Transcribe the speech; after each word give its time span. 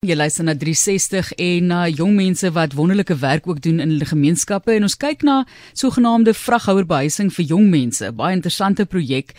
Jy 0.00 0.14
luister 0.16 0.46
na 0.48 0.54
360 0.56 1.34
en 1.44 1.66
na 1.68 1.78
jong 1.92 2.14
mense 2.16 2.48
wat 2.56 2.72
wonderlike 2.72 3.12
werk 3.20 3.44
ook 3.44 3.58
doen 3.60 3.82
in 3.84 3.90
hulle 3.92 4.06
gemeenskappe 4.08 4.72
en 4.72 4.86
ons 4.86 4.96
kyk 4.96 5.26
na 5.28 5.34
sogenaamde 5.76 6.32
vraghouerbehuising 6.32 7.28
vir 7.36 7.44
jong 7.50 7.66
mense. 7.68 8.08
Baie 8.16 8.32
interessante 8.38 8.86
projek. 8.88 9.34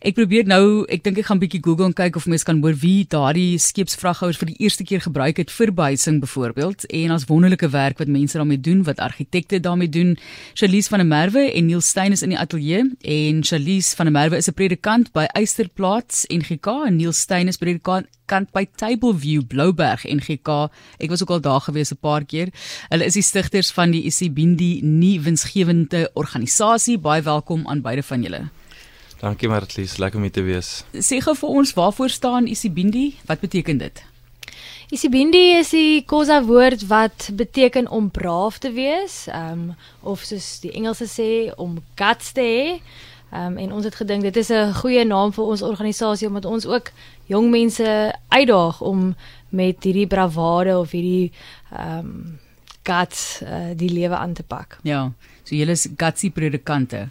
Ek 0.00 0.14
probeer 0.16 0.46
nou, 0.48 0.86
ek 0.88 1.02
dink 1.04 1.18
ek 1.20 1.26
gaan 1.28 1.40
bietjie 1.42 1.58
Google 1.60 1.90
en 1.90 1.92
kyk 1.92 2.14
of 2.16 2.24
mense 2.24 2.46
kan 2.48 2.56
hoor 2.64 2.72
wie 2.80 3.02
daardie 3.12 3.58
skeepsvraghouers 3.60 4.38
vir 4.40 4.48
die 4.48 4.54
eerste 4.64 4.86
keer 4.88 5.02
gebruik 5.04 5.36
het 5.42 5.50
vir 5.52 5.68
behuising 5.76 6.22
byvoorbeeld 6.22 6.86
en 6.96 7.12
as 7.12 7.26
wonderlike 7.28 7.68
werk 7.74 7.98
wat 8.00 8.08
mense 8.08 8.38
daarmee 8.40 8.56
doen, 8.64 8.80
wat 8.86 9.02
argitekte 9.04 9.58
daarmee 9.60 9.92
doen. 9.92 10.14
Charlies 10.56 10.88
van 10.88 11.02
der 11.04 11.08
Merwe 11.10 11.42
en 11.52 11.68
Neil 11.68 11.84
Steyn 11.84 12.16
is 12.16 12.24
in 12.24 12.32
die 12.32 12.38
ateljee 12.40 12.86
en 12.96 13.42
Charlies 13.44 13.90
van 13.98 14.08
der 14.08 14.14
Merwe 14.16 14.40
is 14.40 14.48
'n 14.48 14.56
predikant 14.56 15.12
by 15.12 15.26
Eysterplaats 15.36 16.24
NGK 16.32 16.86
en 16.86 16.96
Neil 16.96 17.12
Steyn 17.12 17.52
is 17.52 17.60
predikant 17.60 18.08
kant 18.24 18.48
by 18.52 18.64
Tableview 18.64 19.44
Blouberg 19.44 20.06
NGK. 20.08 20.70
Ek 20.98 21.10
was 21.10 21.20
ook 21.20 21.30
al 21.30 21.40
daar 21.40 21.60
gewees 21.60 21.92
'n 21.92 22.00
paar 22.00 22.24
keer. 22.24 22.48
Hulle 22.88 23.04
is 23.04 23.20
die 23.20 23.22
stigters 23.22 23.70
van 23.70 23.90
die 23.90 24.04
Isibindi 24.04 24.80
nie 24.82 25.20
winsgewende 25.20 26.10
organisasie. 26.14 26.98
Baie 26.98 27.22
welkom 27.22 27.68
aan 27.68 27.82
beide 27.82 28.02
van 28.02 28.22
julle. 28.22 28.48
Dankie 29.20 29.48
Martlies, 29.48 29.98
lekker 30.00 30.16
om 30.16 30.22
hier 30.24 30.32
te 30.32 30.42
wees. 30.42 30.68
Sê 30.96 31.18
gou 31.20 31.34
vir 31.36 31.50
ons 31.60 31.74
waarvoor 31.76 32.08
staan 32.08 32.46
Isibindi? 32.48 33.10
Wat 33.28 33.42
beteken 33.42 33.76
dit? 33.82 34.00
Isibindi 34.90 35.42
is 35.58 35.74
die 35.76 36.00
Khoza 36.08 36.38
woord 36.48 36.86
wat 36.88 37.28
beteken 37.36 37.90
om 37.92 38.08
braaf 38.10 38.58
te 38.64 38.72
wees, 38.72 39.26
ehm 39.28 39.68
um, 39.68 39.76
of 40.00 40.24
soos 40.24 40.48
die 40.64 40.72
Engelse 40.72 41.06
sê 41.06 41.28
om 41.60 41.76
guts 42.00 42.32
te 42.32 42.46
hê. 42.48 42.64
Ehm 43.30 43.52
um, 43.52 43.58
en 43.60 43.76
ons 43.76 43.84
het 43.84 44.00
gedink 44.00 44.24
dit 44.24 44.36
is 44.36 44.50
'n 44.50 44.72
goeie 44.80 45.04
naam 45.04 45.32
vir 45.36 45.44
ons 45.44 45.62
organisasie 45.62 46.28
omdat 46.28 46.44
ons 46.44 46.66
ook 46.66 46.90
jong 47.26 47.50
mense 47.50 48.14
uitdaag 48.28 48.80
om 48.80 49.14
met 49.48 49.84
hierdie 49.84 50.06
bravade 50.06 50.78
of 50.78 50.90
hierdie 50.90 51.32
ehm 51.70 51.98
um, 51.98 52.38
guts 52.90 53.22
uh, 53.46 53.70
die 53.78 53.92
lewe 53.92 54.18
aan 54.18 54.34
te 54.34 54.42
pak. 54.42 54.80
Ja. 54.86 55.06
So 55.46 55.54
julle 55.54 55.78
is 55.78 55.86
gutsy 55.96 56.32
predikante. 56.34 57.06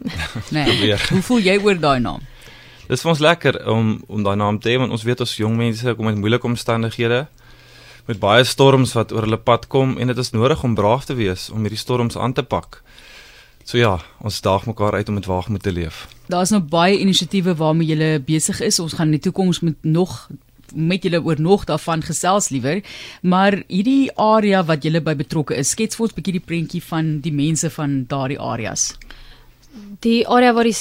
Nee. 0.55 0.95
Hoe 1.13 1.23
voel 1.31 1.47
jy 1.47 1.57
oor 1.63 1.79
daai 1.79 1.99
naam? 2.03 2.25
Dit 2.89 2.97
is 2.97 3.05
vir 3.05 3.13
ons 3.13 3.23
lekker 3.23 3.59
om 3.69 3.91
om 4.07 4.23
daai 4.25 4.37
naam 4.41 4.59
te 4.59 4.71
hê 4.71 4.79
want 4.81 4.95
ons 4.95 5.05
weet 5.05 5.19
ons 5.25 5.35
jong 5.43 5.57
mense 5.59 5.95
kom 5.97 6.09
uit 6.09 6.17
moeilike 6.17 6.49
omstandighede 6.49 7.27
met 8.09 8.17
baie 8.17 8.45
storms 8.47 8.95
wat 8.97 9.11
oor 9.13 9.27
hulle 9.27 9.37
pad 9.37 9.67
kom 9.69 9.97
en 10.01 10.09
dit 10.09 10.17
is 10.17 10.31
nodig 10.33 10.63
om 10.65 10.73
braaf 10.75 11.05
te 11.05 11.13
wees 11.19 11.49
om 11.53 11.61
hierdie 11.61 11.77
storms 11.77 12.17
aan 12.17 12.33
te 12.33 12.43
pak. 12.43 12.81
So 13.69 13.77
ja, 13.77 13.99
ons 14.25 14.39
daag 14.41 14.65
mekaar 14.65 14.97
uit 14.97 15.11
om 15.11 15.19
met 15.19 15.29
waagmoed 15.29 15.61
te 15.61 15.71
leef. 15.71 16.07
Daar's 16.25 16.49
nou 16.49 16.61
baie 16.65 16.97
inisiatiewe 16.97 17.53
waarmee 17.59 17.93
jy 17.93 18.15
besig 18.25 18.63
is. 18.65 18.79
Ons 18.81 18.95
gaan 18.97 19.11
in 19.11 19.19
die 19.19 19.27
toekoms 19.27 19.61
met 19.61 19.77
nog 19.85 20.15
met 20.73 21.03
julle 21.03 21.23
oor 21.23 21.41
nog 21.41 21.65
daarvan 21.65 22.01
gesels 22.01 22.49
liewer. 22.49 22.83
Maar 23.21 23.63
hierdie 23.67 24.11
area 24.15 24.63
wat 24.65 24.83
julle 24.83 25.01
by 25.01 25.15
betrokke 25.15 25.55
is, 25.55 25.69
skets 25.69 25.95
vir 25.95 26.03
ons 26.03 26.13
'n 26.13 26.21
bietjie 26.21 26.37
die 26.39 26.47
prentjie 26.51 26.83
van 26.83 27.19
die 27.19 27.33
mense 27.33 27.69
van 27.69 28.05
daardie 28.07 28.39
areas. 28.39 28.97
Die 29.99 30.27
area 30.27 30.53
waar 30.53 30.63
die 30.63 30.77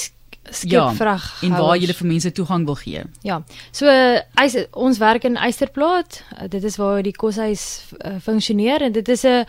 skepvrag 0.51 1.41
ja, 1.41 1.47
en 1.47 1.55
waar 1.57 1.77
jy 1.77 1.93
vir 1.93 2.07
mense 2.07 2.31
toegang 2.35 2.65
wil 2.65 2.77
gee. 2.79 3.03
Ja. 3.25 3.39
So 3.75 3.89
eis, 3.89 4.55
ons 4.71 4.99
werk 5.01 5.25
in 5.27 5.37
Eysterplaat. 5.37 6.21
Dit 6.49 6.63
is 6.63 6.77
waar 6.81 7.03
die 7.05 7.15
koshuis 7.15 7.65
uh, 7.99 8.17
funksioneer 8.23 8.87
en 8.87 8.95
dit 8.95 9.09
is 9.09 9.25
'n 9.25 9.45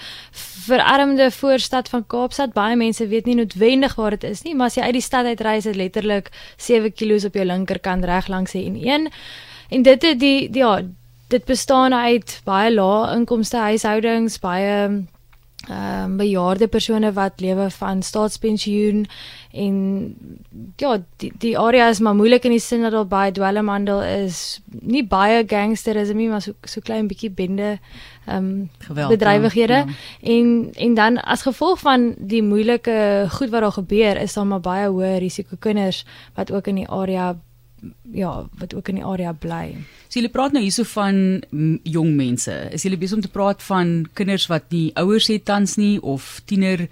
verarmde 0.67 1.31
voorstad 1.31 1.89
van 1.89 2.07
Kaapstad. 2.07 2.53
Baie 2.53 2.77
mense 2.77 3.07
weet 3.07 3.27
nie 3.27 3.35
noodwendig 3.35 3.95
waar 3.95 4.11
dit 4.11 4.25
is 4.25 4.43
nie, 4.43 4.55
maar 4.55 4.67
as 4.67 4.75
jy 4.75 4.83
uit 4.83 4.99
die 4.99 5.09
stad 5.09 5.27
uit 5.27 5.41
ry, 5.41 5.57
is 5.57 5.65
dit 5.65 5.77
letterlik 5.77 6.31
7 6.57 6.93
km 6.93 7.27
op 7.27 7.35
jou 7.35 7.45
linkerkant 7.45 8.05
reg 8.05 8.29
langs 8.29 8.53
die 8.53 8.71
N1. 8.71 9.11
En 9.71 9.83
dit 9.83 10.03
het 10.03 10.21
die, 10.21 10.51
die 10.51 10.63
ja, 10.63 10.81
dit 11.31 11.45
bestaan 11.45 11.95
uit 11.95 12.41
baie 12.45 12.75
lae 12.75 13.15
inkomste 13.15 13.57
huishoudings, 13.57 14.39
baie 14.43 15.07
ehm 15.69 16.05
um, 16.05 16.17
bejaarde 16.17 16.67
persone 16.73 17.11
wat 17.13 17.41
lewe 17.45 17.67
van 17.71 17.99
staatspensioen 18.03 19.03
en 19.53 19.75
ja, 20.81 20.95
die 21.21 21.33
die 21.39 21.53
area 21.59 21.89
is 21.93 22.01
maar 22.01 22.17
moeilik 22.17 22.47
in 22.49 22.55
die 22.55 22.63
sin 22.65 22.83
dat 22.83 22.93
daar 22.97 23.07
baie 23.07 23.33
dwelmhandel 23.33 24.01
is. 24.03 24.61
Nie 24.81 25.05
baie 25.05 25.45
gangsterisme 25.47 26.17
nie, 26.17 26.31
maar 26.33 26.41
so 26.43 26.57
so 26.65 26.81
klein 26.81 27.11
bietjie 27.13 27.31
bende 27.31 27.77
ehm 28.27 28.49
um, 28.49 28.71
bedrywighede 29.13 29.83
ja, 29.83 29.85
ja. 29.85 30.33
en 30.33 30.73
en 30.75 30.95
dan 30.95 31.21
as 31.21 31.43
gevolg 31.43 31.79
van 31.85 32.15
die 32.19 32.43
moeilike 32.43 33.27
goed 33.31 33.51
wat 33.51 33.61
daar 33.61 33.73
gebeur, 33.73 34.17
is 34.17 34.35
daar 34.35 34.47
maar 34.47 34.65
baie 34.65 34.89
hoë 34.89 35.19
risiko 35.19 35.57
kinders 35.59 36.05
wat 36.35 36.53
ook 36.53 36.67
in 36.67 36.75
die 36.75 36.89
area 36.89 37.37
ja, 38.13 38.47
wat 38.59 38.75
ook 38.75 38.89
in 38.89 39.01
die 39.01 39.07
area 39.07 39.33
bly. 39.33 39.77
So 40.09 40.21
julle 40.21 40.33
praat 40.33 40.53
nou 40.53 40.63
hierso 40.63 40.85
van 40.85 41.43
jong 41.83 42.15
mense. 42.17 42.55
Is 42.75 42.85
julle 42.87 42.99
besig 43.01 43.21
om 43.21 43.25
te 43.25 43.33
praat 43.33 43.63
van 43.63 44.09
kinders 44.19 44.49
wat 44.51 44.71
nie 44.75 44.91
ouers 45.01 45.31
het 45.33 45.45
tans 45.45 45.77
nie 45.81 45.99
of 46.03 46.41
tiener 46.51 46.89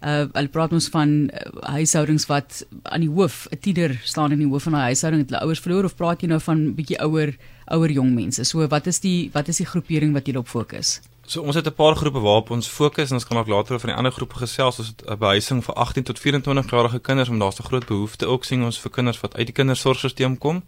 uh 0.00 0.24
hulle 0.32 0.48
praat 0.48 0.72
ons 0.72 0.86
van 0.88 1.10
uh, 1.28 1.40
huishoudings 1.76 2.24
wat 2.30 2.62
aan 2.88 3.02
die 3.04 3.10
hoof 3.12 3.46
'n 3.52 3.58
tiener 3.60 3.98
staan 4.04 4.32
in 4.32 4.38
die 4.40 4.48
hoof 4.48 4.62
van 4.62 4.72
'n 4.72 4.88
huishouding 4.88 5.22
het 5.22 5.30
hulle 5.30 5.44
ouers 5.44 5.60
verloor 5.60 5.84
of 5.84 5.96
praat 5.96 6.22
jy 6.22 6.28
nou 6.28 6.40
van 6.40 6.74
bietjie 6.74 7.00
ouer 7.04 7.36
ouer 7.66 7.90
jong 7.90 8.14
mense. 8.14 8.44
So 8.44 8.66
wat 8.66 8.86
is 8.86 9.00
die 9.00 9.30
wat 9.32 9.48
is 9.48 9.56
die 9.56 9.66
groepering 9.66 10.12
wat 10.12 10.26
julle 10.26 10.38
op 10.38 10.48
fokus? 10.48 11.00
So 11.30 11.42
ons 11.46 11.54
het 11.54 11.66
'n 11.66 11.74
paar 11.74 11.96
groepe 11.96 12.18
waarop 12.18 12.50
ons 12.50 12.68
fokus 12.68 13.08
en 13.08 13.14
ons 13.14 13.26
kan 13.26 13.38
ook 13.38 13.46
later 13.46 13.72
oor 13.72 13.80
van 13.80 13.88
die 13.88 13.98
ander 13.98 14.12
groepe 14.12 14.34
gesels. 14.34 14.78
Ons 14.78 14.88
het 14.88 15.02
'n 15.06 15.18
behuising 15.18 15.64
vir 15.64 15.74
18 15.74 16.02
tot 16.02 16.18
24 16.18 16.70
jarige 16.70 16.98
kinders 16.98 17.28
om 17.28 17.38
daar's 17.38 17.60
'n 17.60 17.62
groot 17.62 17.86
behoefte 17.86 18.26
ook 18.26 18.44
sien 18.44 18.64
ons 18.64 18.80
vir 18.80 18.90
kinders 18.90 19.20
wat 19.20 19.36
uit 19.36 19.46
die 19.46 19.54
kindersorgstelsel 19.54 20.36
kom. 20.36 20.64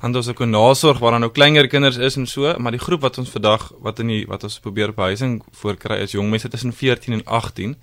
Dan 0.00 0.12
daar's 0.12 0.28
ook 0.28 0.40
'n 0.40 0.50
nasorg 0.50 0.98
waar 0.98 1.10
dan 1.10 1.20
nou 1.20 1.32
kleiner 1.32 1.66
kinders 1.66 1.96
is 1.96 2.16
en 2.16 2.26
so, 2.26 2.58
maar 2.58 2.70
die 2.70 2.80
groep 2.80 3.00
wat 3.00 3.18
ons 3.18 3.30
vandag 3.30 3.72
wat 3.80 3.98
in 3.98 4.06
die 4.06 4.26
wat 4.26 4.42
ons 4.42 4.58
probeer 4.60 4.94
behuising 4.94 5.42
voorkry 5.50 5.96
is 5.96 6.12
jong 6.12 6.30
mense 6.30 6.48
tussen 6.48 6.72
14 6.72 7.12
en 7.12 7.24
18. 7.24 7.76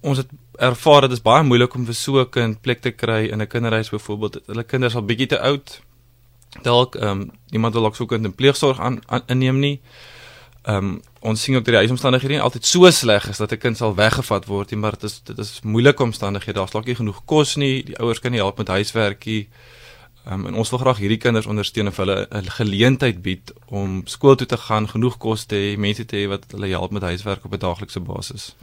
Ons 0.00 0.18
het 0.18 0.28
ervaar 0.56 1.00
dit 1.00 1.12
is 1.12 1.22
baie 1.22 1.42
moeilik 1.42 1.74
om 1.74 1.84
vir 1.84 1.94
so 1.94 2.20
'n 2.20 2.30
kind 2.30 2.60
plek 2.60 2.80
te 2.80 2.90
kry 2.90 3.24
in 3.26 3.40
'n 3.40 3.46
kinderhuis 3.46 3.90
byvoorbeeld. 3.90 4.40
Hulle 4.46 4.64
kinders 4.64 4.94
al 4.94 5.04
bietjie 5.04 5.26
te 5.26 5.40
oud. 5.40 5.80
Dalk 6.62 6.94
ehm 6.94 7.20
um, 7.20 7.30
iemand 7.50 7.74
wil 7.74 7.84
ook 7.84 7.96
so 7.96 8.04
'n 8.04 8.08
kind 8.08 8.24
in 8.24 8.34
pleegsorg 8.34 8.80
aan, 8.80 9.00
aan 9.06 9.22
inneem 9.26 9.58
nie. 9.58 9.80
Ehm 10.64 10.76
um, 10.76 11.00
ons 11.20 11.42
sien 11.42 11.56
ook 11.56 11.64
dat 11.64 11.72
die 11.72 11.80
huisomstandighede 11.80 12.34
nie 12.34 12.40
altyd 12.40 12.66
so 12.66 12.90
sleg 12.90 13.28
is 13.28 13.36
dat 13.36 13.52
'n 13.52 13.58
kind 13.58 13.76
sal 13.76 13.94
weggevat 13.94 14.46
word 14.46 14.70
nie, 14.70 14.80
maar 14.80 14.92
dit 14.92 15.02
is 15.02 15.20
dit 15.24 15.38
is 15.38 15.60
moeilike 15.62 16.02
omstandighede. 16.02 16.58
Daar's 16.58 16.70
dalk 16.70 16.86
nie 16.86 16.94
genoeg 16.94 17.24
kos 17.24 17.56
nie, 17.56 17.84
die 17.84 17.98
ouers 17.98 18.20
kan 18.20 18.30
nie 18.30 18.40
help 18.40 18.58
met 18.58 18.68
huiswerkie. 18.68 19.48
Ehm 20.24 20.40
um, 20.40 20.46
en 20.46 20.54
ons 20.54 20.70
wil 20.70 20.78
graag 20.78 20.98
hierdie 20.98 21.18
kinders 21.18 21.46
ondersteun 21.46 21.86
of 21.86 21.96
hulle 21.96 22.28
'n 22.30 22.50
geleentheid 22.50 23.22
bied 23.22 23.52
om 23.66 24.02
skool 24.04 24.34
toe 24.36 24.46
te 24.46 24.56
gaan, 24.56 24.88
genoeg 24.88 25.18
kos 25.18 25.44
te 25.44 25.54
hê, 25.56 25.78
mense 25.78 26.04
te 26.04 26.16
hê 26.16 26.28
wat 26.28 26.44
hulle 26.50 26.68
help 26.68 26.92
met 26.92 27.02
huiswerk 27.02 27.44
op 27.44 27.52
'n 27.52 27.58
daaglikse 27.58 28.00
basis. 28.00 28.54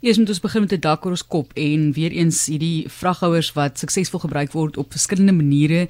Eers 0.00 0.18
moet 0.18 0.28
ons 0.28 0.40
begin 0.40 0.60
met 0.60 0.72
'n 0.72 0.80
dak 0.80 1.04
oor 1.04 1.10
ons 1.10 1.26
kop 1.26 1.52
en 1.54 1.92
weer 1.92 2.10
eens 2.10 2.46
hierdie 2.46 2.88
vraghouers 2.88 3.52
wat 3.52 3.78
suksesvol 3.78 4.20
gebruik 4.20 4.52
word 4.52 4.76
op 4.76 4.90
verskillende 4.90 5.32
maniere. 5.32 5.88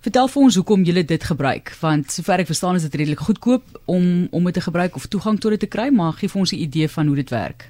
Vertel 0.00 0.30
vir 0.32 0.42
ons 0.42 0.56
hoekom 0.56 0.84
jy 0.88 1.02
dit 1.04 1.24
gebruik 1.28 1.74
want 1.80 2.12
sover 2.14 2.40
ek 2.40 2.48
verstaan 2.48 2.78
is 2.78 2.86
dit 2.86 2.94
redelik 3.02 3.20
goedkoop 3.20 3.80
om 3.84 4.28
om 4.32 4.46
dit 4.48 4.56
te 4.56 4.64
gebruik 4.64 4.96
of 4.96 5.10
toegang 5.12 5.36
tot 5.40 5.52
dit 5.52 5.60
te 5.60 5.68
kry 5.68 5.90
maar 5.92 6.14
gee 6.16 6.28
vir 6.32 6.40
ons 6.40 6.52
'n 6.52 6.62
idee 6.68 6.88
van 6.88 7.06
hoe 7.06 7.16
dit 7.16 7.30
werk. 7.30 7.68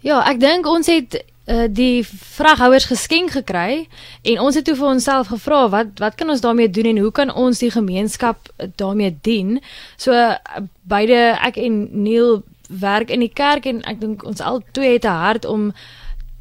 Ja, 0.00 0.24
ek 0.24 0.40
dink 0.40 0.66
ons 0.66 0.86
het 0.86 1.24
uh, 1.46 1.68
die 1.68 2.04
vraghouers 2.04 2.84
geskenk 2.84 3.30
gekry 3.30 3.88
en 4.22 4.40
ons 4.40 4.54
het 4.54 4.64
toe 4.64 4.74
vir 4.74 4.88
onsself 4.88 5.28
gevra 5.28 5.68
wat 5.68 5.98
wat 5.98 6.14
kan 6.14 6.30
ons 6.30 6.40
daarmee 6.40 6.70
doen 6.70 6.86
en 6.86 6.98
hoe 6.98 7.12
kan 7.12 7.34
ons 7.34 7.58
die 7.58 7.70
gemeenskap 7.70 8.48
daarmee 8.76 9.18
dien? 9.22 9.60
So 9.96 10.12
uh, 10.12 10.36
beide 10.82 11.36
ek 11.44 11.56
en 11.56 11.88
Neil 11.92 12.42
werk 12.68 13.10
in 13.10 13.20
die 13.20 13.32
kerk 13.32 13.66
en 13.66 13.82
ek 13.84 14.00
dink 14.00 14.24
ons 14.24 14.40
al 14.40 14.62
twee 14.72 14.92
het 14.92 15.04
'n 15.04 15.20
hart 15.24 15.44
om 15.44 15.72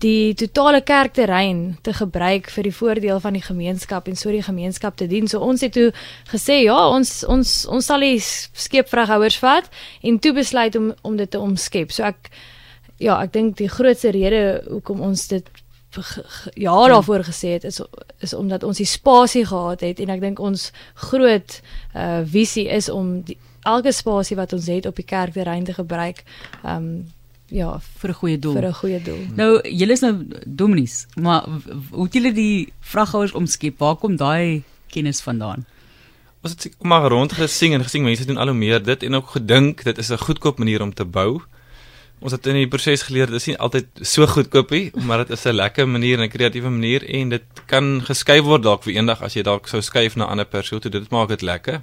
die 0.01 0.33
totale 0.33 0.81
kerkterrein 0.81 1.77
te 1.85 1.93
gebruik 1.93 2.49
vir 2.49 2.67
die 2.67 2.73
voordeel 2.73 3.19
van 3.21 3.37
die 3.37 3.43
gemeenskap 3.45 4.07
en 4.09 4.17
so 4.17 4.31
die 4.33 4.43
gemeenskap 4.43 4.97
te 4.97 5.07
dien. 5.07 5.27
So 5.29 5.41
ons 5.45 5.61
het 5.61 5.75
toe 5.77 5.91
gesê 6.31 6.61
ja, 6.63 6.77
ons 6.89 7.21
ons 7.29 7.53
ons 7.69 7.85
sal 7.85 8.05
die 8.05 8.19
skeepvraghouers 8.21 9.37
vat 9.41 9.69
en 10.01 10.19
toe 10.19 10.33
besluit 10.37 10.75
om 10.79 10.91
om 11.07 11.17
dit 11.17 11.29
te 11.29 11.39
omskep. 11.39 11.93
So 11.93 12.07
ek 12.09 12.31
ja, 13.01 13.17
ek 13.21 13.33
dink 13.33 13.57
die 13.61 13.69
grootste 13.69 14.13
rede 14.15 14.61
hoekom 14.69 15.01
ons 15.05 15.27
dit 15.31 15.47
ja 16.55 16.87
daarvoor 16.87 17.25
gesê 17.27 17.57
het 17.57 17.63
is 17.67 17.81
is 18.23 18.33
omdat 18.33 18.63
ons 18.63 18.77
die 18.79 18.87
spasie 18.87 19.45
gehad 19.45 19.81
het 19.83 19.99
en 19.99 20.09
ek 20.13 20.21
dink 20.21 20.39
ons 20.39 20.69
groot 21.09 21.61
uh 21.95 22.21
visie 22.23 22.69
is 22.71 22.89
om 22.89 23.21
die, 23.27 23.37
elke 23.67 23.91
spasie 23.91 24.37
wat 24.37 24.53
ons 24.53 24.69
het 24.71 24.85
op 24.85 24.95
die 24.95 25.05
kerkterrein 25.05 25.63
te 25.63 25.73
gebruik. 25.73 26.23
Um 26.63 27.11
ja, 27.51 27.79
vir 27.99 28.09
'n 28.09 28.13
goeie 28.13 28.39
doel. 28.39 28.53
Vir 28.53 28.67
'n 28.67 28.73
goeie 28.73 29.01
doel. 29.01 29.21
Nou, 29.35 29.61
julle 29.67 29.91
is 29.91 29.99
nou 30.01 30.27
dominees, 30.45 31.05
maar 31.15 31.45
hoe 31.91 32.03
het 32.03 32.13
julle 32.13 32.33
die 32.33 32.73
vraghouers 32.79 33.31
omskep? 33.31 33.77
Waar 33.79 33.95
kom 33.95 34.15
daai 34.15 34.63
kennis 34.87 35.21
vandaan? 35.21 35.65
Ons 36.41 36.51
het 36.51 36.75
maar 36.81 37.09
rondgesien 37.09 37.73
en 37.73 37.83
gesien 37.83 38.03
mense 38.03 38.25
doen 38.25 38.37
al 38.37 38.47
hoe 38.47 38.55
meer 38.55 38.83
dit 38.83 39.03
en 39.03 39.15
ook 39.15 39.27
gedink 39.27 39.83
dit 39.83 39.97
is 39.97 40.09
'n 40.11 40.17
goedkoop 40.17 40.57
manier 40.57 40.81
om 40.81 40.93
te 40.93 41.05
bou. 41.05 41.41
Ons 42.19 42.31
het 42.31 42.45
in 42.45 42.53
die 42.53 42.67
proses 42.67 43.01
geleer 43.01 43.25
dit 43.25 43.35
is 43.35 43.45
nie 43.45 43.57
altyd 43.57 43.85
so 44.01 44.27
goedkoop 44.27 44.69
nie, 44.69 44.91
maar 44.93 45.17
dit 45.17 45.29
is 45.29 45.45
'n 45.45 45.53
lekker 45.53 45.87
manier 45.87 46.17
en 46.17 46.23
'n 46.23 46.29
kreatiewe 46.29 46.69
manier 46.69 47.03
en 47.09 47.29
dit 47.29 47.43
kan 47.65 48.01
geskuif 48.01 48.43
word 48.43 48.63
dalk 48.63 48.83
vir 48.83 48.93
eendag 48.93 49.21
as 49.21 49.33
jy 49.33 49.41
dalk 49.41 49.67
sou 49.67 49.81
skuif 49.81 50.15
na 50.15 50.25
'n 50.25 50.29
ander 50.29 50.45
perseel 50.45 50.79
toe 50.79 50.91
dit 50.91 51.09
maak 51.11 51.27
dit 51.27 51.41
lekker. 51.41 51.81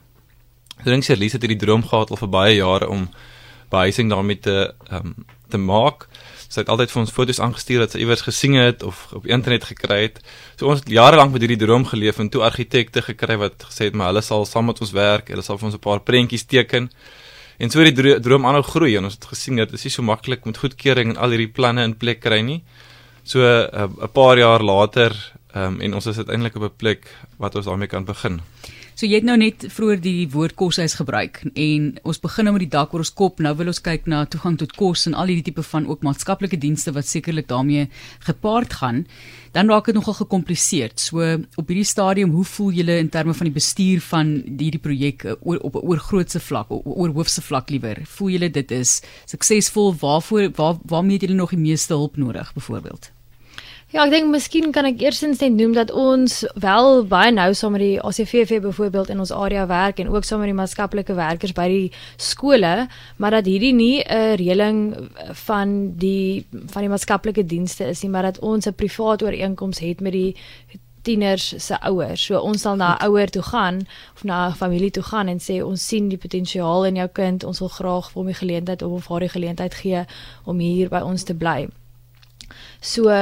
So 0.85 0.91
dink 0.91 1.05
Charlize 1.05 1.37
het 1.37 1.43
hierdie 1.43 1.67
droom 1.67 1.83
gehad 1.83 2.11
al 2.11 2.17
vir 2.17 2.29
baie 2.29 2.55
jare 2.55 2.89
om 2.89 3.09
behuising 3.71 4.11
daarmee 4.11 4.39
te 4.39 4.75
ehm 4.91 5.07
um, 5.07 5.27
te 5.49 5.59
maak. 5.59 6.09
Sy 6.49 6.61
het 6.61 6.69
altyd 6.73 6.93
vir 6.93 7.01
ons 7.01 7.13
foto's 7.13 7.39
aangestuur 7.41 7.83
wat 7.83 7.95
sy 7.95 8.03
iewers 8.03 8.25
gesien 8.25 8.57
het 8.57 8.83
of 8.85 9.07
op 9.17 9.27
internet 9.29 9.65
gekry 9.69 10.01
het. 10.03 10.21
So 10.61 10.69
ons 10.69 10.83
het 10.83 10.91
jare 10.93 11.17
lank 11.17 11.33
met 11.33 11.45
hierdie 11.45 11.61
droom 11.61 11.87
geleef 11.89 12.21
en 12.21 12.29
toe 12.33 12.43
argitekte 12.45 13.03
gekry 13.05 13.39
wat 13.41 13.65
gesê 13.69 13.89
het 13.89 13.97
maar 13.97 14.13
hulle 14.13 14.25
sal 14.25 14.45
saam 14.49 14.69
met 14.69 14.81
ons 14.85 14.93
werk, 14.97 15.33
hulle 15.33 15.45
sal 15.45 15.59
vir 15.61 15.71
ons 15.71 15.77
'n 15.77 15.87
paar 15.89 16.01
prentjies 16.01 16.45
teken. 16.45 16.91
En 17.59 17.71
so 17.71 17.81
het 17.81 17.97
die 17.97 18.21
droom 18.21 18.47
aanhou 18.47 18.63
groei 18.63 18.97
en 18.97 19.05
ons 19.05 19.15
het 19.15 19.25
gesien 19.25 19.57
dat 19.57 19.71
dit 19.71 19.79
is 19.79 19.85
nie 19.85 19.91
so 19.91 20.03
maklik 20.03 20.45
met 20.45 20.61
goedkeuring 20.63 21.11
en 21.11 21.17
al 21.17 21.31
hierdie 21.31 21.53
planne 21.53 21.83
in 21.83 21.97
plek 21.97 22.21
kry 22.21 22.41
nie. 22.41 22.63
So 23.25 23.43
eh, 23.43 23.83
'n 23.83 23.99
uh, 24.01 24.09
paar 24.13 24.39
jaar 24.39 24.63
later 24.63 25.13
um, 25.55 25.81
en 25.81 25.95
ons 25.95 26.07
is 26.07 26.17
uiteindelik 26.17 26.57
op 26.57 26.63
'n 26.63 26.77
plek 26.77 27.15
wat 27.37 27.55
ons 27.55 27.65
daarmee 27.65 27.89
kan 27.89 28.05
begin. 28.05 28.41
So 28.99 29.07
jy 29.07 29.21
het 29.21 29.27
nou 29.29 29.37
net 29.39 29.63
vroeër 29.71 30.01
die 30.03 30.27
woord 30.33 30.57
koshuis 30.59 30.97
gebruik 30.99 31.37
en 31.55 31.83
ons 32.03 32.19
begin 32.19 32.49
nou 32.49 32.55
met 32.57 32.65
die 32.65 32.73
dak 32.73 32.91
oor 32.91 33.05
ons 33.05 33.13
kop. 33.15 33.39
Nou 33.39 33.53
wil 33.55 33.71
ons 33.71 33.79
kyk 33.79 34.09
na 34.11 34.25
toegang 34.27 34.57
tot 34.59 34.73
kos 34.75 35.07
en 35.07 35.15
al 35.15 35.31
hierdie 35.31 35.45
tipe 35.53 35.63
van 35.63 35.85
ook 35.87 36.03
maatskaplike 36.03 36.59
dienste 36.59 36.91
wat 36.97 37.07
sekerlik 37.07 37.47
daarmee 37.47 37.85
gepaard 38.27 38.73
gaan. 38.81 39.05
Dan 39.55 39.71
raak 39.71 39.87
dit 39.87 39.95
nogal 39.95 40.17
gekompliseerd. 40.19 40.99
So 40.99 41.23
op 41.23 41.71
hierdie 41.71 41.87
stadium, 41.87 42.33
hoe 42.35 42.43
voel 42.45 42.73
julle 42.81 42.97
in 42.99 43.09
terme 43.09 43.37
van 43.39 43.47
die 43.47 43.55
bestuur 43.55 44.03
van 44.09 44.33
hierdie 44.49 44.83
projek 44.83 45.23
eh, 45.25 45.37
oor 45.47 45.63
op 45.63 45.79
oor 45.79 46.03
grootse 46.03 46.41
vlak, 46.43 46.75
oor 46.75 47.15
hoofse 47.15 47.43
vlak 47.43 47.71
liewer? 47.71 48.03
Voel 48.17 48.35
julle 48.35 48.51
dit 48.51 48.75
is 48.75 48.97
suksesvol? 49.31 49.95
Waarvoor 50.03 50.51
waar 50.59 50.83
waarmee 50.83 51.21
het 51.21 51.29
julle 51.29 51.39
nog 51.39 51.55
die 51.55 51.63
meeste 51.63 51.95
hulp 51.95 52.19
nodig 52.19 52.51
byvoorbeeld? 52.59 53.13
Ja, 53.89 54.03
ek 54.05 54.11
dink 54.13 54.27
miskien 54.29 54.69
kan 54.77 54.85
ek 54.85 55.01
eerstens 55.01 55.39
net 55.41 55.55
noem 55.57 55.71
dat 55.73 55.89
ons 55.97 56.43
wel 56.61 57.07
baie 57.09 57.31
nou 57.33 57.47
saam 57.57 57.73
met 57.73 57.81
die 57.81 58.03
ACVV 58.05 58.59
byvoorbeeld 58.67 59.09
in 59.15 59.23
ons 59.25 59.33
area 59.33 59.63
werk 59.71 60.03
en 60.03 60.11
ook 60.13 60.29
saam 60.29 60.43
met 60.45 60.51
die 60.51 60.59
maatskaplike 60.59 61.17
werkers 61.17 61.55
by 61.57 61.65
die 61.73 61.87
skole, 62.21 62.73
maar 63.17 63.39
dat 63.39 63.49
hierdie 63.49 63.73
nie 63.73 64.05
'n 64.05 64.37
reëling 64.37 65.09
van 65.47 65.97
die 65.97 66.45
van 66.53 66.85
die 66.85 66.93
maatskaplike 66.93 67.47
dienste 67.47 67.89
is 67.89 68.03
nie, 68.03 68.11
maar 68.11 68.29
dat 68.29 68.39
ons 68.45 68.67
'n 68.69 68.75
privaat 68.75 69.23
ooreenkoms 69.23 69.79
het 69.79 70.01
met 70.01 70.13
die 70.13 70.37
tieners 71.03 71.55
se 71.57 71.81
ouers. 71.81 72.21
So 72.21 72.41
ons 72.41 72.61
sal 72.61 72.77
na 72.77 72.99
'n 73.01 73.09
ouer 73.09 73.31
toe 73.31 73.43
gaan 73.43 73.87
of 74.15 74.25
na 74.25 74.49
'n 74.49 74.55
familie 74.55 74.91
toe 74.91 75.03
gaan 75.03 75.29
en 75.29 75.39
sê 75.39 75.65
ons 75.65 75.87
sien 75.89 76.09
die 76.09 76.19
potensiaal 76.19 76.85
in 76.85 76.97
jou 76.97 77.09
kind. 77.09 77.45
Ons 77.45 77.59
wil 77.59 77.69
graag 77.69 78.11
vir 78.11 78.21
hom 78.21 78.27
die 78.27 78.35
geleentheid 78.45 78.83
of 78.83 79.09
haar 79.09 79.21
die 79.21 79.29
geleentheid 79.37 79.75
gee 79.75 80.05
om 80.45 80.59
hier 80.59 80.89
by 80.89 81.01
ons 81.01 81.23
te 81.23 81.35
bly. 81.35 81.69
So 82.81 83.13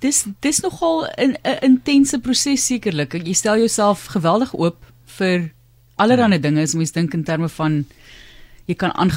dis 0.00 0.24
dis 0.40 0.60
nogal 0.62 1.08
'n 1.16 1.36
intense 1.62 2.18
proses 2.18 2.66
sekerlik. 2.66 3.12
Jy 3.12 3.34
stel 3.34 3.58
jouself 3.58 4.06
geweldig 4.14 4.54
oop 4.54 4.76
vir 5.18 5.50
allerlei 5.96 6.38
ja. 6.38 6.42
dinge 6.42 6.62
as 6.62 6.74
mens 6.74 6.92
dink 6.92 7.14
in 7.14 7.24
terme 7.24 7.48
van 7.48 7.84
jy 8.68 8.74
kan 8.76 8.92
aan 9.00 9.10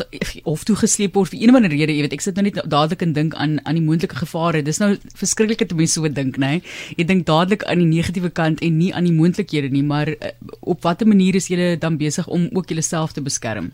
of 0.47 0.63
toegesleep 0.63 1.17
word 1.17 1.33
vir 1.33 1.41
een 1.41 1.51
of 1.51 1.57
ander 1.59 1.73
rede, 1.73 1.91
jy 1.91 2.05
weet, 2.05 2.13
ek 2.15 2.23
sit 2.23 2.37
nou 2.39 2.45
net 2.45 2.61
dadelik 2.71 3.01
en 3.03 3.13
dink 3.13 3.35
aan 3.35 3.57
aan 3.67 3.75
die 3.75 3.83
moontlike 3.83 4.15
gevare. 4.15 4.63
Dis 4.63 4.79
nou 4.79 4.93
verskriklike 5.19 5.67
te 5.67 5.75
mense 5.75 5.99
so 5.99 6.07
dink, 6.07 6.39
nê. 6.39 6.53
Nee. 6.61 6.61
Jy 6.97 7.07
dink 7.09 7.25
dadelik 7.27 7.65
aan 7.67 7.83
die 7.83 7.89
negatiewe 7.89 8.31
kant 8.31 8.63
en 8.63 8.77
nie 8.79 8.93
aan 8.95 9.09
die 9.09 9.15
moontlikhede 9.15 9.69
nie, 9.73 9.83
maar 9.83 10.13
eh, 10.13 10.31
op 10.61 10.87
watter 10.87 11.07
manier 11.07 11.35
is 11.35 11.49
jy 11.51 11.75
dan 11.75 11.99
besig 11.99 12.31
om 12.31 12.47
ook 12.55 12.71
jouself 12.71 13.11
te 13.11 13.21
beskerm? 13.21 13.73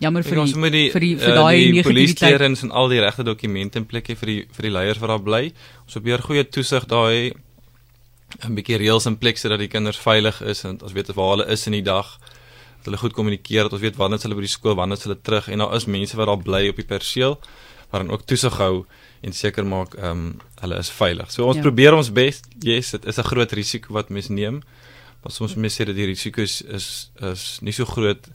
Jammer 0.00 0.24
vir 0.24 0.40
ons 0.40 0.54
moet 0.56 0.72
die 0.72 0.88
vir 0.94 1.04
die 1.04 1.14
vir 1.20 1.34
uh, 1.34 1.36
daai 1.42 1.72
negativiteit 1.76 2.64
en 2.64 2.72
al 2.72 2.88
die 2.88 3.00
regte 3.04 3.24
dokumente 3.26 3.80
in 3.80 3.86
plek 3.86 4.08
hê 4.08 4.16
vir 4.16 4.32
die 4.32 4.40
vir 4.56 4.68
die 4.68 4.72
leiers 4.72 5.00
wat 5.02 5.12
daar 5.12 5.24
bly. 5.24 5.42
Ons 5.84 5.98
probeer 5.98 6.24
goeie 6.24 6.44
toesig 6.48 6.86
daai 6.88 7.32
'n 8.46 8.54
bietjie 8.54 8.78
reëls 8.80 9.06
in 9.10 9.18
plek 9.18 9.36
sodat 9.38 9.60
die 9.60 9.68
kinders 9.68 9.98
veilig 10.00 10.40
is 10.40 10.64
en 10.64 10.78
ons 10.80 10.92
weet 10.96 11.12
waar 11.14 11.34
hulle 11.34 11.46
is 11.52 11.66
in 11.66 11.76
die 11.76 11.84
dag. 11.84 12.18
Dat 12.80 12.88
hulle 12.88 13.02
goed 13.02 13.12
kommunikeer, 13.12 13.68
dat 13.68 13.72
ons 13.76 13.82
weet 13.82 13.96
wanneer 13.96 14.22
hulle 14.24 14.38
by 14.38 14.46
die 14.46 14.56
skool, 14.56 14.74
wanneer 14.74 15.02
hulle 15.04 15.18
terug 15.20 15.48
en 15.48 15.58
daar 15.58 15.74
is 15.76 15.84
mense 15.84 16.16
wat 16.16 16.26
daar 16.26 16.42
bly 16.42 16.68
op 16.68 16.76
die 16.76 16.88
perseel 16.88 17.36
wat 17.90 18.00
dan 18.00 18.10
ook 18.10 18.24
toesig 18.24 18.56
hou 18.56 18.86
en 19.20 19.32
seker 19.32 19.66
maak 19.66 19.96
ehm 19.98 20.10
um, 20.10 20.40
hulle 20.62 20.78
is 20.78 20.90
veilig. 20.90 21.28
So 21.32 21.44
ons 21.44 21.58
ja. 21.58 21.62
probeer 21.62 21.94
ons 21.96 22.12
bes. 22.12 22.40
Yes, 22.62 22.90
dit 22.90 23.04
is 23.04 23.18
'n 23.18 23.28
groot 23.32 23.52
risiko 23.52 23.92
wat 23.92 24.08
mens 24.08 24.28
neem. 24.28 24.62
Maar 25.22 25.32
soms 25.32 25.54
mense 25.54 25.82
sê 25.82 25.86
dat 25.86 25.96
die 25.96 26.06
risiko 26.06 26.40
is 26.40 26.62
is 26.62 27.10
is 27.20 27.58
nie 27.60 27.72
so 27.72 27.84
groot 27.84 28.28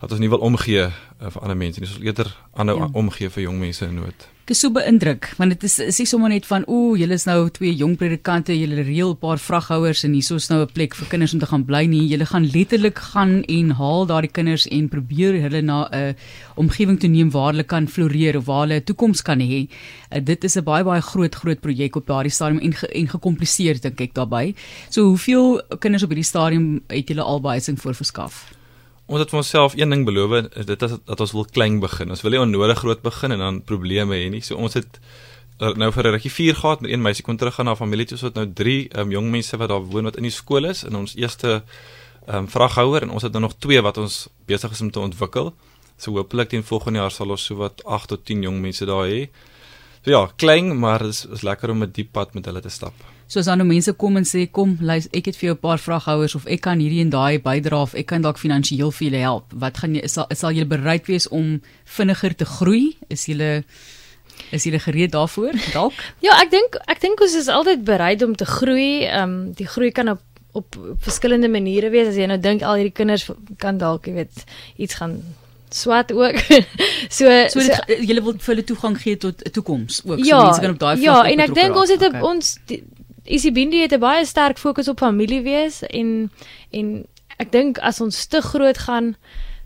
dat 0.00 0.10
ons 0.10 0.20
nie 0.22 0.30
wil 0.30 0.42
omgee 0.46 0.86
uh, 0.86 0.92
vir 1.18 1.42
ander 1.42 1.56
mense 1.58 1.80
nie. 1.80 1.88
Ons 1.88 1.98
wil 1.98 2.10
eerder 2.10 2.34
aanhou 2.54 2.78
ja. 2.78 2.90
omgee 2.92 3.30
vir 3.30 3.48
jong 3.48 3.58
mense 3.62 3.86
in 3.86 3.96
nood. 3.98 4.28
Ek 4.48 4.54
is 4.54 4.62
so 4.64 4.72
beïndruk 4.72 5.26
want 5.36 5.52
dit 5.52 5.64
is 5.66 5.74
is 5.84 5.98
nie 6.00 6.06
sommer 6.08 6.30
net 6.32 6.46
van 6.48 6.62
ooh, 6.72 6.94
julle 6.96 7.18
is 7.18 7.26
nou 7.28 7.50
twee 7.52 7.74
jong 7.76 7.98
predikante, 8.00 8.54
julle 8.56 8.80
reël 8.80 9.10
'n 9.12 9.20
paar 9.20 9.36
vraghouers 9.36 10.04
en 10.06 10.14
hierso 10.16 10.36
is 10.40 10.48
nou 10.48 10.62
'n 10.62 10.72
plek 10.72 10.94
vir 10.94 11.08
kinders 11.10 11.34
om 11.34 11.40
te 11.40 11.50
gaan 11.50 11.66
bly 11.68 11.84
nie. 11.84 12.08
Julle 12.08 12.24
gaan 12.24 12.48
letterlik 12.48 12.98
gaan 12.98 13.42
en 13.44 13.70
haal 13.76 14.06
daardie 14.06 14.32
kinders 14.32 14.66
en 14.66 14.88
probeer 14.88 15.36
hulle 15.42 15.60
na 15.60 15.88
'n 15.92 16.16
omgewing 16.56 16.98
toe 16.98 17.10
neem 17.10 17.30
waar 17.30 17.52
hulle 17.52 17.64
kan 17.64 17.88
floreer 17.88 18.38
of 18.38 18.46
waar 18.46 18.66
hulle 18.66 18.80
'n 18.80 18.84
toekoms 18.84 19.22
kan 19.22 19.40
hê. 19.40 19.68
Uh, 20.10 20.24
dit 20.24 20.44
is 20.44 20.56
'n 20.56 20.64
baie 20.64 20.84
baie 20.84 21.02
groot 21.02 21.34
groot 21.34 21.60
projek 21.60 21.96
op 21.96 22.06
daardie 22.06 22.32
stadium 22.32 22.60
en 22.60 22.72
ge, 22.72 22.86
en 22.86 23.08
gekompliseerd 23.08 23.82
dink 23.82 24.00
ek 24.00 24.14
daarbey. 24.14 24.54
So 24.88 25.02
hoeveel 25.02 25.60
kinders 25.78 26.02
op 26.02 26.08
hierdie 26.08 26.24
stadium 26.24 26.80
het 26.88 27.08
julle 27.08 27.22
al 27.22 27.40
behuising 27.40 27.76
voorverskaf? 27.76 28.57
Ons 29.08 29.22
het 29.22 29.30
vir 29.32 29.38
onsself 29.40 29.74
een 29.76 29.88
ding 29.88 30.02
beloof, 30.04 30.50
dit 30.68 30.82
is 30.84 30.94
dat 31.08 31.20
ons 31.24 31.32
wil 31.32 31.46
klein 31.48 31.78
begin. 31.80 32.10
Ons 32.12 32.20
wil 32.26 32.34
nie 32.34 32.40
onnodig 32.42 32.78
groot 32.82 33.00
begin 33.00 33.32
en 33.32 33.40
dan 33.40 33.60
probleme 33.64 34.18
hê 34.20 34.26
nie. 34.28 34.42
So 34.44 34.60
ons 34.60 34.76
het 34.76 34.98
er 35.64 35.78
nou 35.80 35.88
vir 35.92 36.06
'n 36.06 36.12
rukkie 36.12 36.30
4 36.30 36.54
gehad 36.54 36.80
met 36.80 36.90
een 36.90 37.02
meisie 37.02 37.24
kon 37.24 37.36
terug 37.36 37.54
gaan 37.54 37.64
na 37.64 37.74
familie 37.74 38.04
toe. 38.04 38.18
Ons 38.18 38.26
het 38.28 38.34
nou 38.34 38.46
3 38.52 38.88
um, 38.98 39.10
jong 39.10 39.30
mense 39.30 39.56
wat 39.56 39.68
daar 39.68 39.80
woon 39.80 40.04
wat 40.04 40.16
in 40.16 40.22
die 40.22 40.30
skool 40.30 40.64
is 40.64 40.84
in 40.84 40.94
ons 40.94 41.16
eerste 41.16 41.62
um, 42.28 42.48
vraghouer 42.48 43.02
en 43.02 43.10
ons 43.10 43.22
het 43.22 43.32
nou 43.32 43.42
nog 43.42 43.54
2 43.58 43.80
wat 43.82 43.96
ons 43.96 44.28
besig 44.46 44.70
is 44.70 44.80
om 44.80 44.90
te 44.90 45.00
ontwikkel. 45.00 45.54
So 45.96 46.12
hopelik 46.12 46.48
teen 46.48 46.62
volgende 46.62 46.98
jaar 46.98 47.10
sal 47.10 47.30
ons 47.30 47.44
so 47.44 47.56
wat 47.56 47.84
8 47.84 48.08
tot 48.08 48.24
10 48.24 48.42
jong 48.42 48.60
mense 48.60 48.84
daar 48.84 49.08
hê. 49.08 49.30
So 50.04 50.10
ja, 50.10 50.28
klein, 50.36 50.78
maar 50.78 50.98
dit 50.98 51.08
is, 51.08 51.26
is 51.26 51.42
lekker 51.42 51.70
om 51.70 51.82
'n 51.82 51.90
diep 51.90 52.12
pad 52.12 52.34
met 52.34 52.44
hulle 52.44 52.60
te 52.60 52.68
stap. 52.68 52.94
So 53.28 53.40
as 53.40 53.46
dan 53.46 53.60
nou 53.60 53.66
mense 53.68 53.92
kom 53.92 54.16
en 54.16 54.24
sê 54.24 54.46
kom, 54.50 54.78
luister, 54.80 55.12
ek 55.12 55.26
het 55.28 55.36
vir 55.36 55.48
jou 55.48 55.54
'n 55.54 55.60
paar 55.60 55.78
vraghouers 55.78 56.34
of 56.34 56.46
ek 56.46 56.60
kan 56.60 56.80
hierdie 56.80 57.00
en 57.00 57.10
daai 57.10 57.38
bydra 57.38 57.82
of 57.82 57.94
ek 57.94 58.06
kan 58.06 58.22
dalk 58.22 58.38
finansiëel 58.38 58.90
vir 58.90 59.08
julle 59.08 59.20
help. 59.20 59.52
Wat 59.52 59.76
gaan 59.76 59.94
jy 59.94 60.06
sal 60.08 60.26
sal 60.34 60.50
jy 60.50 60.64
bereid 60.64 61.06
wees 61.06 61.28
om 61.28 61.60
vinniger 61.84 62.34
te 62.34 62.44
groei? 62.44 62.96
Is 63.08 63.26
jy 63.26 63.64
is 64.50 64.64
jy 64.64 64.78
gereed 64.78 65.12
daarvoor? 65.12 65.52
Dalk? 65.72 65.92
ja, 66.26 66.40
ek 66.40 66.50
dink 66.50 66.76
ek 66.86 67.00
dink 67.00 67.20
ons 67.20 67.34
is 67.34 67.48
altyd 67.48 67.84
bereid 67.84 68.22
om 68.22 68.34
te 68.34 68.46
groei. 68.46 69.04
Ehm 69.04 69.22
um, 69.22 69.52
die 69.52 69.66
groei 69.66 69.90
kan 69.90 70.08
op 70.08 70.22
op, 70.52 70.76
op 70.76 71.02
verskillende 71.02 71.48
maniere 71.48 71.90
wees. 71.90 72.08
As 72.08 72.16
jy 72.16 72.26
nou 72.26 72.38
dink 72.40 72.62
al 72.62 72.80
hierdie 72.80 72.94
kinders 72.96 73.28
kan 73.62 73.78
dalk, 73.78 74.08
jy 74.08 74.14
weet, 74.22 74.44
iets 74.76 74.98
gaan 75.00 75.18
swat 75.70 76.12
ook. 76.12 76.38
so 77.18 77.28
so, 77.52 77.60
so 77.60 77.82
jy 77.92 78.16
wil 78.20 78.36
vir 78.38 78.54
hulle 78.54 78.64
toegang 78.64 78.96
gee 79.00 79.18
tot 79.20 79.42
'n 79.44 79.52
toekoms 79.52 80.00
ook. 80.04 80.24
Ja, 80.24 80.38
so 80.38 80.44
mense 80.46 80.60
kan 80.64 80.70
op 80.70 80.78
daai 80.78 81.02
Ja, 81.04 81.18
en 81.28 81.44
ek 81.44 81.54
dink 81.54 81.76
ons 81.76 81.92
het 81.92 82.02
okay. 82.08 82.22
ons 82.22 82.56
Isibindi 83.24 83.80
het 83.80 83.92
'n 83.92 83.98
baie 84.00 84.24
sterk 84.24 84.58
fokus 84.58 84.88
op 84.88 84.98
familie 84.98 85.42
wees 85.42 85.82
en 85.82 86.30
en 86.70 87.06
ek 87.38 87.52
dink 87.52 87.78
as 87.78 88.00
ons 88.00 88.26
te 88.26 88.40
groot 88.40 88.78
gaan 88.78 89.16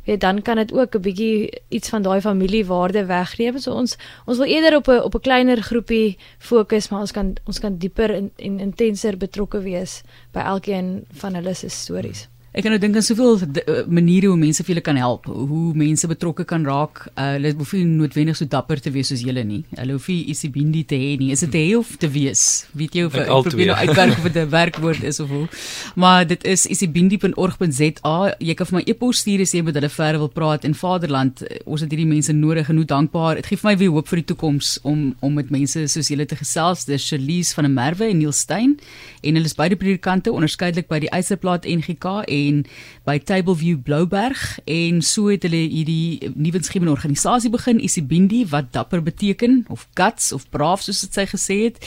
weet 0.05 0.21
dan 0.21 0.43
kan 0.43 0.57
dit 0.57 0.73
ook 0.73 0.95
'n 0.95 1.01
bietjie 1.01 1.63
iets 1.69 1.89
van 1.89 2.03
daai 2.03 2.21
familiewaarde 2.21 3.05
wegneem. 3.07 3.59
So 3.59 3.73
ons 3.73 3.97
ons 4.25 4.37
wil 4.37 4.47
eerder 4.47 4.77
op 4.77 4.89
'n 4.89 5.03
op 5.03 5.15
'n 5.15 5.21
kleiner 5.21 5.63
groepie 5.63 6.19
fokus, 6.39 6.89
maar 6.89 7.01
ons 7.01 7.13
kan 7.13 7.35
ons 7.45 7.59
kan 7.59 7.77
dieper 7.77 8.15
en, 8.15 8.31
en 8.37 8.61
intenser 8.61 9.17
betrokke 9.17 9.61
wees 9.61 10.03
by 10.33 10.41
elkeen 10.41 11.05
van 11.13 11.35
hulle 11.35 11.55
se 11.55 11.69
stories. 11.69 12.29
Ek 12.53 12.67
kan 12.67 12.75
nou 12.75 12.79
dink 12.83 12.99
aan 13.01 13.05
soveel 13.05 13.39
uh, 13.41 13.75
maniere 13.89 14.29
hoe 14.29 14.37
mense 14.37 14.61
vir 14.61 14.75
julle 14.75 14.83
kan 14.85 14.99
help, 15.01 15.25
hoe 15.25 15.71
mense 15.73 16.05
betrokke 16.05 16.45
kan 16.45 16.67
raak. 16.69 17.07
Uh, 17.15 17.31
hulle 17.39 17.55
hoef 17.57 17.71
nie 17.73 17.87
noodwendig 17.89 18.37
so 18.37 18.45
dapper 18.45 18.83
te 18.85 18.91
wees 18.93 19.09
soos 19.09 19.23
julle 19.25 19.41
nie. 19.49 19.63
Hulle 19.79 19.97
hoef 19.97 20.11
nie 20.13 20.27
isibindi 20.29 20.83
te 20.85 20.99
hê 21.01 21.15
nie. 21.17 21.31
Is 21.33 21.41
dit 21.47 21.57
hê 21.57 21.63
of 21.79 21.95
te 22.03 22.11
wees? 22.13 22.43
Weet 22.77 22.99
jy 22.99 23.07
of 23.09 23.17
ek 23.17 23.31
probeer 23.47 23.71
nou 23.71 23.77
uitwerk 23.81 24.19
of 24.19 24.27
dit 24.27 24.37
'n 24.43 24.51
werkwoord 24.53 25.07
is 25.09 25.21
of 25.25 25.33
hoe? 25.33 25.47
Maar 25.97 26.27
dit 26.29 26.45
is 26.45 26.67
isibindi.org.za. 26.67 28.35
Jy 28.37 28.55
kan 28.61 28.67
vir 28.69 28.77
my 28.77 28.85
e-pos 28.85 29.25
stuur 29.25 29.47
as 29.47 29.57
jy 29.57 29.63
met 29.65 29.81
hulle 29.81 29.89
verder 29.89 30.21
wil 30.21 30.29
praat 30.29 30.69
in 30.69 30.75
Vaderland. 30.75 31.41
Ons 31.65 31.81
het 31.81 31.89
hierdie 31.91 32.13
mense 32.13 32.33
nodig 32.37 32.69
en 32.69 32.77
hoe 32.77 32.85
dankbaar. 32.85 33.41
Dit 33.41 33.47
gee 33.47 33.57
vir 33.57 33.71
my 33.71 33.77
weer 33.79 33.97
hoop 33.97 34.09
vir 34.09 34.21
die 34.21 34.29
toekoms 34.35 34.79
om 34.85 35.17
om 35.21 35.33
met 35.33 35.49
mense 35.49 35.89
soos 35.89 36.13
julle 36.13 36.29
te 36.29 36.37
gesels. 36.37 36.85
Dis 36.85 37.09
Shalise 37.09 37.55
van 37.55 37.65
der 37.65 37.73
Merwe 37.73 38.13
en 38.13 38.19
Neil 38.19 38.33
Stein 38.33 38.77
en 39.23 39.35
hulle 39.35 39.49
is 39.49 39.57
beide 39.57 39.77
predikante 39.77 40.29
onderskeidelik 40.29 40.93
by 40.93 41.01
die 41.01 41.13
Eiserplaat 41.17 41.65
NGK 41.65 42.29
en 42.29 42.42
en 42.49 42.63
by 43.07 43.19
Tableview 43.19 43.81
Blouberg 43.83 44.59
en 44.71 45.01
so 45.03 45.31
het 45.33 45.43
hulle 45.47 45.61
hierdie 45.73 46.31
nuwensgewende 46.35 46.93
organisasie 46.93 47.51
begin 47.51 47.81
Isibindi 47.83 48.45
wat 48.53 48.73
dapper 48.75 49.03
beteken 49.03 49.65
of 49.69 49.87
guts 49.99 50.33
of 50.33 50.49
braaf 50.55 50.85
soos 50.85 51.03
dit 51.05 51.19
sy 51.19 51.27
gesê 51.31 51.57
het. 51.67 51.81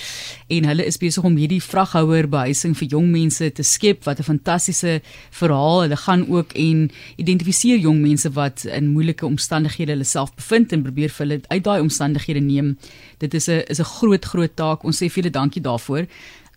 En 0.52 0.68
hulle 0.70 0.86
is 0.86 1.00
besig 1.02 1.24
om 1.24 1.38
hierdie 1.40 1.62
vraghouer 1.64 2.30
behuising 2.32 2.76
vir 2.78 2.92
jong 2.98 3.12
mense 3.14 3.52
te 3.58 3.64
skep 3.64 4.04
wat 4.06 4.20
'n 4.20 4.30
fantastiese 4.32 5.02
verhaal. 5.32 5.82
Hulle 5.82 5.98
gaan 5.98 6.28
ook 6.28 6.54
en 6.54 6.92
identifiseer 7.16 7.78
jong 7.78 8.02
mense 8.02 8.30
wat 8.32 8.66
in 8.66 8.94
moeilike 8.94 9.26
omstandighede 9.26 9.92
hulle 9.92 10.04
self 10.04 10.34
bevind 10.36 10.72
en 10.72 10.84
probeer 10.84 11.10
vir 11.10 11.26
hulle 11.28 11.42
uit 11.48 11.64
daai 11.64 11.82
omstandighede 11.82 12.40
neem. 12.40 12.78
Dit 13.18 13.34
is 13.34 13.48
'n 13.48 13.64
is 13.68 13.80
'n 13.80 13.84
groot 13.84 14.26
groot 14.26 14.56
taak. 14.56 14.84
Ons 14.84 14.98
sê 14.98 15.10
vir 15.10 15.24
julle 15.24 15.32
dankie 15.32 15.62
daarvoor 15.62 16.08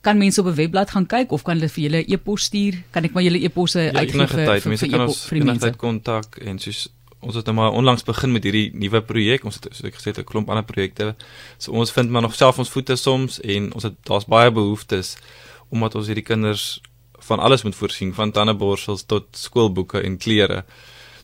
kan 0.02 0.19
mense 0.19 0.40
op 0.40 0.47
'n 0.47 0.55
webblad 0.55 0.90
gaan 0.90 1.07
kyk 1.07 1.33
of 1.33 1.43
kan 1.43 1.57
hulle 1.57 1.69
vir 1.69 1.83
julle 1.90 2.05
e-pos 2.12 2.43
stuur? 2.43 2.75
Kan 2.90 3.05
ek 3.05 3.12
maar 3.12 3.23
julle 3.23 3.43
e-posse 3.45 3.81
Ja, 3.81 3.93
uitgee 3.93 4.14
enige 4.21 4.37
vir 4.37 4.47
tyd. 4.47 4.62
vir, 4.62 4.69
Mense 4.71 4.85
vir, 4.87 4.90
kan 4.99 5.07
ons 5.07 5.25
vir 5.26 5.37
enige 5.37 5.50
mense? 5.50 5.67
tyd 5.67 5.76
kontak 5.76 6.38
en 6.38 6.59
soos 6.59 6.88
ons 7.21 7.35
het 7.35 7.45
nou 7.47 7.55
maar 7.57 7.73
onlangs 7.73 8.02
begin 8.05 8.33
met 8.33 8.45
hierdie 8.45 8.71
nuwe 8.75 9.00
projek. 9.02 9.45
Ons 9.45 9.55
het 9.55 9.64
soos 9.73 9.85
ek 9.85 9.95
gesê 9.95 10.05
het 10.14 10.19
'n 10.19 10.25
klomp 10.25 10.49
ander 10.50 10.64
projekte. 10.64 11.14
So 11.59 11.73
ons 11.73 11.90
vind 11.93 12.11
maar 12.11 12.23
nog 12.23 12.35
self 12.35 12.59
ons 12.59 12.69
voete 12.71 12.97
soms 12.97 13.40
en 13.40 13.73
ons 13.75 13.83
het 13.83 13.95
daar's 14.05 14.25
baie 14.26 14.50
behoeftes 14.50 15.17
omdat 15.71 15.95
ons 15.95 16.07
hierdie 16.07 16.25
kinders 16.25 16.81
van 17.19 17.38
alles 17.40 17.62
moet 17.62 17.75
voorsien, 17.75 18.14
van 18.14 18.31
tandeborsels 18.33 19.02
tot 19.07 19.26
skoolboeke 19.33 20.00
en 20.02 20.17
klere. 20.17 20.64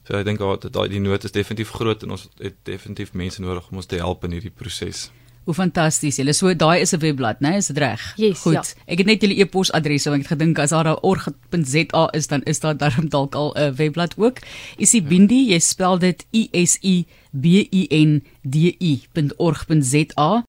So 0.06 0.14
ek 0.14 0.24
dink 0.24 0.38
daai 0.72 0.88
die 0.88 1.00
nood 1.00 1.24
is 1.24 1.30
definitief 1.32 1.70
groot 1.70 2.02
en 2.02 2.10
ons 2.10 2.28
het 2.38 2.54
definitief 2.64 3.12
mense 3.14 3.40
nodig 3.40 3.70
om 3.70 3.76
ons 3.76 3.86
te 3.86 3.96
help 3.96 4.24
in 4.24 4.32
hierdie 4.32 4.50
proses. 4.50 5.10
Hoe 5.44 5.54
fantasties. 5.54 6.16
Julle 6.16 6.32
so 6.32 6.54
daai 6.54 6.80
is 6.80 6.92
'n 6.94 7.00
webblad, 7.00 7.40
né? 7.40 7.56
Is 7.56 7.66
dit 7.66 7.78
reg? 7.78 8.00
Yes, 8.16 8.40
Goed. 8.40 8.52
ja. 8.54 8.62
Ek 8.86 8.98
het 8.98 9.06
net 9.06 9.20
julle 9.22 9.36
e-posadres, 9.40 10.04
want 10.04 10.16
ek 10.16 10.28
het 10.28 10.38
gedink 10.38 10.58
as 10.58 10.70
daar 10.70 10.88
'n 10.88 10.98
org.za 11.02 12.08
is, 12.12 12.26
dan 12.26 12.42
is 12.44 12.60
daar 12.60 12.76
darm 12.76 13.08
dalk 13.08 13.34
al 13.34 13.52
'n 13.56 13.74
webblad 13.76 14.14
ook. 14.16 14.38
Isie 14.78 15.02
Bindi, 15.02 15.50
jy 15.52 15.58
spel 15.58 15.98
dit 15.98 16.26
I 16.32 16.48
S 16.64 16.78
I 16.82 17.04
B 17.32 17.44
I 17.70 17.86
N 17.90 18.22
D 18.42 18.54
I.org.za 18.80 20.42